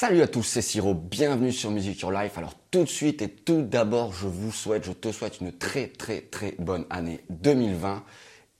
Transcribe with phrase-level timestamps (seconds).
[0.00, 2.38] Salut à tous, c'est Siro, bienvenue sur Music Your Life.
[2.38, 5.88] Alors tout de suite et tout d'abord, je vous souhaite, je te souhaite une très
[5.88, 8.04] très très bonne année 2020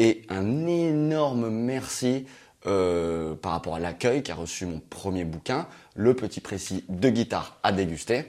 [0.01, 2.27] et un énorme merci
[2.67, 7.57] euh, par rapport à l'accueil qu'a reçu mon premier bouquin, Le petit précis de guitare
[7.63, 8.25] à déguster.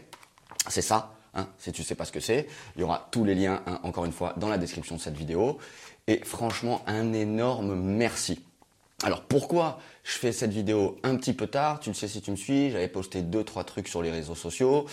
[0.68, 2.46] C'est ça, hein, si tu sais pas ce que c'est,
[2.76, 5.18] il y aura tous les liens, hein, encore une fois, dans la description de cette
[5.18, 5.58] vidéo.
[6.06, 8.44] Et franchement, un énorme merci.
[9.04, 11.80] Alors pourquoi je fais cette vidéo un petit peu tard?
[11.80, 14.36] Tu le sais si tu me suis, j'avais posté deux trois trucs sur les réseaux
[14.36, 14.88] sociaux.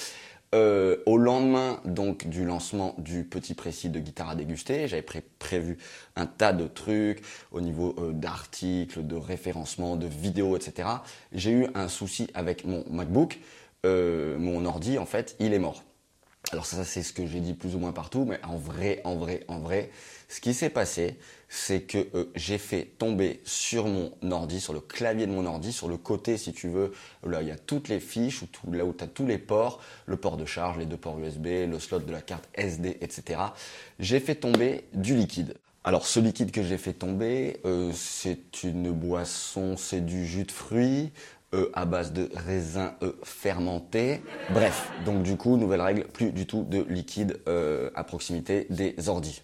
[0.54, 5.76] Euh, au lendemain donc du lancement du petit précis de guitare à déguster, j'avais prévu
[6.14, 10.88] un tas de trucs au niveau euh, d'articles, de référencement, de vidéos, etc.
[11.32, 13.40] J'ai eu un souci avec mon MacBook,
[13.84, 15.82] euh, mon ordi en fait, il est mort.
[16.52, 19.16] Alors ça, c'est ce que j'ai dit plus ou moins partout, mais en vrai, en
[19.16, 19.90] vrai, en vrai,
[20.28, 21.16] ce qui s'est passé,
[21.48, 25.72] c'est que euh, j'ai fait tomber sur mon ordi, sur le clavier de mon ordi,
[25.72, 26.92] sur le côté, si tu veux,
[27.24, 30.16] là il y a toutes les fiches, là où tu as tous les ports, le
[30.16, 33.40] port de charge, les deux ports USB, le slot de la carte SD, etc.
[33.98, 35.54] J'ai fait tomber du liquide.
[35.82, 40.52] Alors ce liquide que j'ai fait tomber, euh, c'est une boisson, c'est du jus de
[40.52, 41.12] fruits,
[41.56, 44.20] euh, à base de raisin euh, fermenté.
[44.52, 49.08] Bref, donc du coup, nouvelle règle, plus du tout de liquide euh, à proximité des
[49.08, 49.42] ordis.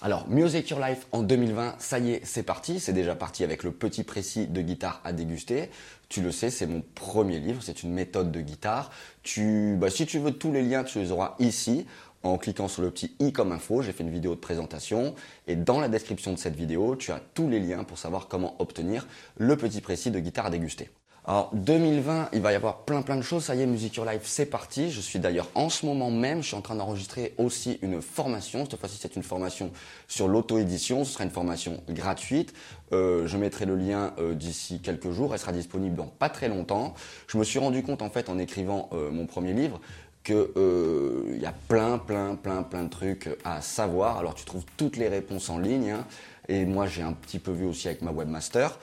[0.00, 2.80] Alors, Music Your Life en 2020, ça y est, c'est parti.
[2.80, 5.70] C'est déjà parti avec le petit précis de guitare à déguster.
[6.08, 8.90] Tu le sais, c'est mon premier livre, c'est une méthode de guitare.
[9.22, 11.86] Tu, bah, si tu veux tous les liens, tu les auras ici
[12.24, 15.14] en cliquant sur le petit i comme info, j'ai fait une vidéo de présentation
[15.48, 18.54] et dans la description de cette vidéo, tu as tous les liens pour savoir comment
[18.60, 20.90] obtenir le petit précis de guitare à déguster.
[21.24, 23.44] Alors 2020, il va y avoir plein plein de choses.
[23.44, 24.90] Ça y est, Music Your Life, c'est parti.
[24.90, 28.66] Je suis d'ailleurs en ce moment même, je suis en train d'enregistrer aussi une formation.
[28.68, 29.70] Cette fois-ci, c'est une formation
[30.08, 31.04] sur l'auto-édition.
[31.04, 32.52] Ce sera une formation gratuite.
[32.92, 35.32] Euh, je mettrai le lien euh, d'ici quelques jours.
[35.32, 36.94] Elle sera disponible dans pas très longtemps.
[37.28, 39.80] Je me suis rendu compte en fait en écrivant euh, mon premier livre
[40.24, 44.18] que il y a plein plein plein plein de trucs à savoir.
[44.18, 45.90] Alors tu trouves toutes les réponses en ligne.
[45.90, 46.04] Hein.
[46.48, 48.78] Et moi, j'ai un petit peu vu aussi avec ma webmaster.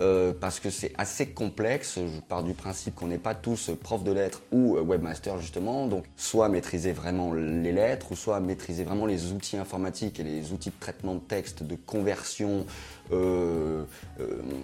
[0.00, 1.96] Euh, parce que c'est assez complexe.
[1.96, 5.86] Je pars du principe qu'on n'est pas tous prof de lettres ou euh, webmaster justement,
[5.88, 10.52] donc soit maîtriser vraiment les lettres, ou soit maîtriser vraiment les outils informatiques et les
[10.52, 12.64] outils de traitement de texte, de conversion,
[13.12, 13.84] euh,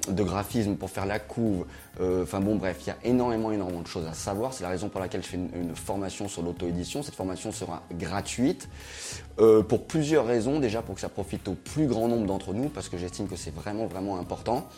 [0.08, 1.66] de graphisme pour faire la couve.
[2.00, 4.54] Enfin bon, bref, il y a énormément, énormément de choses à savoir.
[4.54, 7.02] C'est la raison pour laquelle je fais une, formation sur l'auto-édition.
[7.02, 8.68] Cette formation sera gratuite
[9.36, 10.60] pour plusieurs raisons.
[10.60, 13.36] Déjà pour que ça profite au plus grand nombre d'entre nous, parce que j'estime que
[13.36, 14.69] c'est vraiment, vraiment important.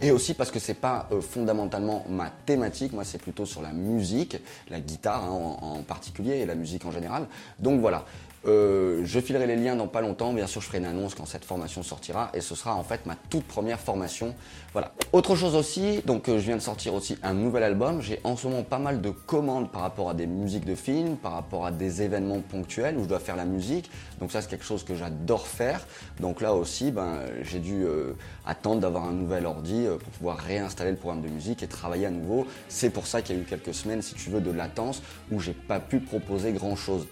[0.00, 3.72] Et aussi parce que c'est pas euh, fondamentalement ma thématique, moi c'est plutôt sur la
[3.72, 4.36] musique,
[4.68, 7.26] la guitare hein, en, particulier et la musique en général.
[7.58, 8.04] Donc voilà,
[8.46, 10.32] euh, je filerai les liens dans pas longtemps.
[10.32, 13.06] Bien sûr, je ferai une annonce quand cette formation sortira et ce sera en fait
[13.06, 14.34] ma toute première formation.
[14.72, 14.92] Voilà.
[15.12, 18.02] Autre chose aussi, donc euh, je viens de sortir aussi un nouvel album.
[18.02, 21.16] J'ai en ce moment pas mal de commandes par rapport à des musiques de films,
[21.16, 23.90] par rapport à des événements ponctuels où je dois faire la musique.
[24.20, 25.86] Donc ça, c'est quelque chose que j'adore faire.
[26.20, 28.12] Donc là aussi, ben, j'ai dû euh,
[28.46, 32.10] attendre d'avoir un nouvel ordi pour pouvoir réinstaller le programme de musique et travailler à
[32.10, 32.46] nouveau.
[32.68, 35.40] C'est pour ça qu'il y a eu quelques semaines, si tu veux, de latence où
[35.40, 37.06] j'ai pas pu proposer grand chose.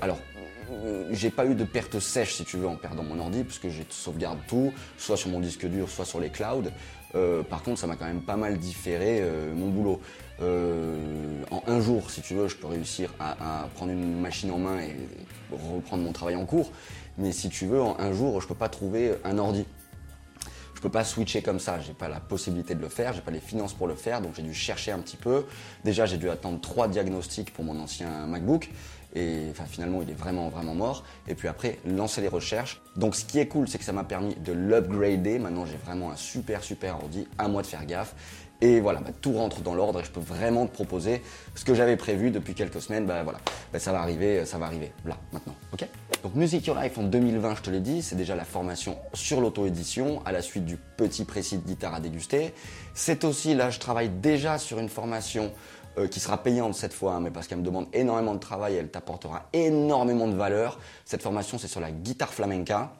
[0.00, 0.18] alors,
[1.10, 3.86] j'ai pas eu de perte sèche, si tu veux, en perdant mon ordi, puisque j'ai
[3.90, 6.70] sauvegarde tout, soit sur mon disque dur, soit sur les clouds.
[7.14, 10.00] Euh, par contre, ça m'a quand même pas mal différé euh, mon boulot.
[10.40, 14.80] en un jour, si tu veux, je peux réussir à, prendre une machine en main
[14.80, 14.96] et
[15.50, 16.70] reprendre mon travail en cours.
[17.18, 19.64] Mais si tu veux, en un jour, je peux pas trouver un ordi.
[20.76, 23.30] Je peux pas switcher comme ça, j'ai pas la possibilité de le faire, j'ai pas
[23.30, 25.46] les finances pour le faire, donc j'ai dû chercher un petit peu.
[25.84, 28.68] Déjà, j'ai dû attendre trois diagnostics pour mon ancien MacBook.
[29.16, 31.02] Et finalement, il est vraiment, vraiment mort.
[31.26, 32.82] Et puis après, lancer les recherches.
[32.96, 35.38] Donc, ce qui est cool, c'est que ça m'a permis de l'upgrader.
[35.38, 37.26] Maintenant, j'ai vraiment un super, super ordi.
[37.38, 38.14] À moi de faire gaffe.
[38.60, 41.22] Et voilà, bah, tout rentre dans l'ordre et je peux vraiment te proposer
[41.54, 43.04] ce que j'avais prévu depuis quelques semaines.
[43.04, 43.38] Bah voilà,
[43.72, 45.54] bah, ça va arriver, ça va arriver là, maintenant.
[45.74, 45.86] Ok?
[46.22, 49.42] Donc Music Your Life en 2020, je te l'ai dit, c'est déjà la formation sur
[49.42, 52.54] l'auto-édition à la suite du petit précis de guitare à déguster.
[52.94, 55.52] C'est aussi, là, je travaille déjà sur une formation
[55.98, 58.74] euh, qui sera payante cette fois, hein, mais parce qu'elle me demande énormément de travail,
[58.74, 60.78] elle t'apportera énormément de valeur.
[61.04, 62.92] Cette formation, c'est sur la guitare flamenca.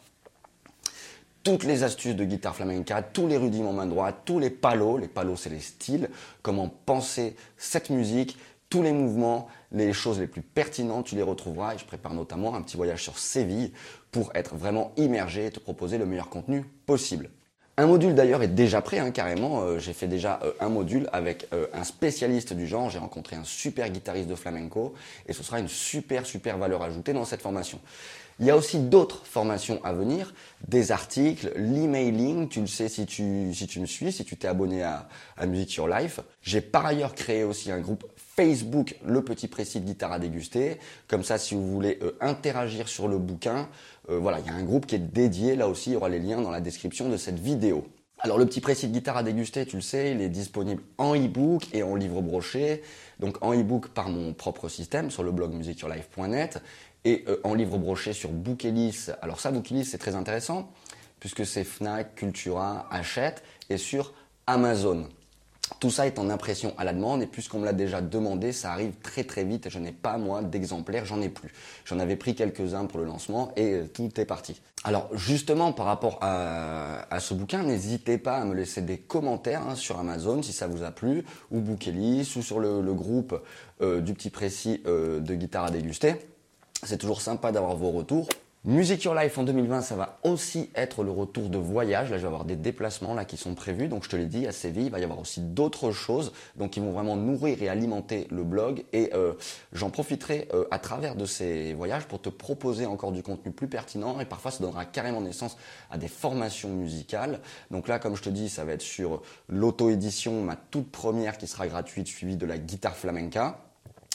[1.43, 5.09] Toutes les astuces de guitare flamenca, tous les rudiments main droite, tous les palos, les
[5.09, 6.11] palos c'est les styles,
[6.43, 8.37] comment penser cette musique,
[8.69, 12.55] tous les mouvements, les choses les plus pertinentes, tu les retrouveras et je prépare notamment
[12.55, 13.73] un petit voyage sur Séville
[14.11, 17.31] pour être vraiment immergé et te proposer le meilleur contenu possible.
[17.79, 19.61] Un module d'ailleurs est déjà prêt, hein, carrément.
[19.61, 22.89] Euh, j'ai fait déjà euh, un module avec euh, un spécialiste du genre.
[22.89, 24.95] J'ai rencontré un super guitariste de flamenco
[25.29, 27.79] et ce sera une super super valeur ajoutée dans cette formation.
[28.41, 30.33] Il y a aussi d'autres formations à venir,
[30.69, 34.49] des articles, l'emailing, tu le sais si tu, si tu me suis, si tu t'es
[34.49, 35.07] abonné à,
[35.37, 36.21] à Music Your Life.
[36.43, 38.05] J'ai par ailleurs créé aussi un groupe
[38.37, 40.79] Facebook, le petit précis de guitare à déguster.
[41.09, 43.69] Comme ça, si vous voulez euh, interagir sur le bouquin,
[44.11, 45.57] euh, voilà, il y a un groupe qui est dédié.
[45.57, 47.87] Là aussi, il y aura les liens dans la description de cette vidéo.
[48.19, 51.15] Alors le petit précis de guitare à déguster, tu le sais, il est disponible en
[51.15, 52.83] e-book et en livre broché.
[53.21, 56.63] Donc en e-book par mon propre système sur le blog musicyourlife.net
[57.05, 59.09] et euh, en livre broché sur Bookelis.
[59.21, 60.71] Alors ça, Bookelis, c'est très intéressant
[61.21, 64.15] puisque c'est Fnac, Cultura, Hachette et sur
[64.47, 65.09] Amazon.
[65.81, 68.73] Tout ça est en impression à la demande et puisqu'on me l'a déjà demandé, ça
[68.73, 71.53] arrive très très vite je n'ai pas moi d'exemplaires, j'en ai plus.
[71.85, 74.61] J'en avais pris quelques-uns pour le lancement et euh, tout est parti.
[74.85, 79.75] Alors justement par rapport à, ce bouquin, n'hésitez pas à me laisser des commentaires hein,
[79.75, 83.41] sur Amazon si ça vous a plu, ou Bookelis, ou sur le, groupe
[83.83, 86.15] euh, du petit précis euh, de guitare à déguster.
[86.83, 88.29] C'est toujours sympa d'avoir vos retours.
[88.67, 92.11] Music Your Life en 2020, ça va aussi être le retour de voyage.
[92.11, 93.87] Là, je vais avoir des déplacements là qui sont prévus.
[93.87, 96.33] Donc, je te l'ai dit, à Séville, il va y avoir aussi d'autres choses.
[96.57, 98.83] Donc, qui vont vraiment nourrir et alimenter le blog.
[98.93, 99.35] Et euh,
[99.73, 103.69] j'en profiterai euh, à travers de ces voyages pour te proposer encore du contenu plus
[103.69, 104.19] pertinent.
[104.19, 105.57] Et parfois, ça donnera carrément naissance
[105.89, 107.39] à des formations musicales.
[107.71, 111.47] Donc là, comme je te dis, ça va être sur l'auto-édition, ma toute première qui
[111.47, 113.61] sera gratuite, suivie de la guitare flamenca.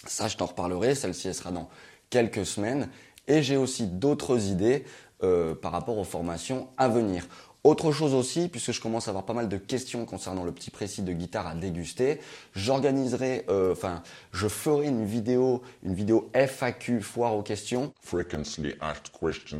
[0.05, 0.93] Ça, je t'en reparlerai.
[0.93, 1.69] Celle-ci, elle sera dans
[2.09, 2.89] quelques semaines.
[3.31, 4.83] Et j'ai aussi d'autres idées
[5.23, 7.25] euh, par rapport aux formations à venir.
[7.63, 10.69] Autre chose aussi, puisque je commence à avoir pas mal de questions concernant le petit
[10.69, 12.19] précis de guitare à déguster,
[12.55, 17.93] j'organiserai, euh, enfin, je ferai une vidéo, une vidéo FAQ, foire aux questions.
[18.01, 19.59] Frequently asked questions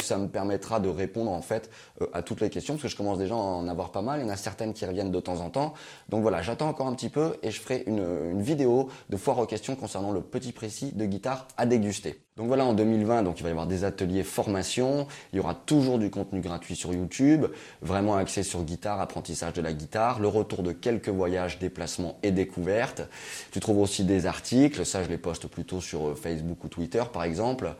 [0.00, 1.68] Ça me permettra de répondre en fait
[2.00, 4.20] euh, à toutes les questions, parce que je commence déjà à en avoir pas mal.
[4.20, 5.74] Il y en a certaines qui reviennent de temps en temps.
[6.08, 9.38] Donc voilà, j'attends encore un petit peu et je ferai une, une vidéo de foire
[9.38, 12.22] aux questions concernant le petit précis de guitare à déguster.
[12.40, 15.54] Donc voilà, en 2020, donc il va y avoir des ateliers formation, il y aura
[15.54, 17.44] toujours du contenu gratuit sur YouTube,
[17.82, 22.30] vraiment axé sur guitare, apprentissage de la guitare, le retour de quelques voyages, déplacements et
[22.30, 23.02] découvertes.
[23.50, 27.02] Tu trouves aussi des articles, ça je les poste plutôt sur euh, Facebook ou Twitter
[27.12, 27.74] par exemple,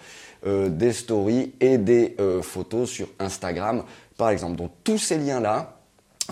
[0.44, 3.84] euh, des stories et des euh, photos sur Instagram
[4.18, 4.56] par exemple.
[4.56, 5.79] Donc tous ces liens-là,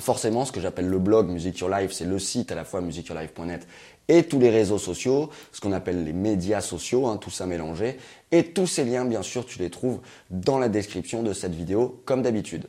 [0.00, 2.80] forcément, ce que j'appelle le blog Music Your Life, c'est le site à la fois
[2.80, 3.66] musicyourlife.net
[4.08, 7.98] et tous les réseaux sociaux, ce qu'on appelle les médias sociaux, hein, tout ça mélangé.
[8.30, 10.00] Et tous ces liens, bien sûr, tu les trouves
[10.30, 12.66] dans la description de cette vidéo, comme d'habitude.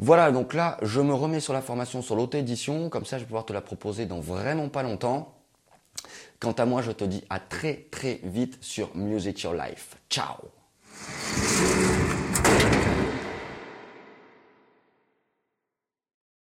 [0.00, 3.26] Voilà, donc là, je me remets sur la formation sur l'auto-édition, comme ça je vais
[3.26, 5.34] pouvoir te la proposer dans vraiment pas longtemps.
[6.38, 9.96] Quant à moi, je te dis à très très vite sur Music Your Life.
[10.08, 10.36] Ciao